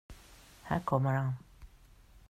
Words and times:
Här 0.63 0.79
kommer 0.79 1.13
han. 1.13 1.33